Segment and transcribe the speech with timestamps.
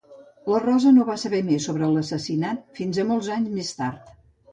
[0.51, 4.09] La Rosa no va saber més sobre l'assassinat fins a molts anys més tard.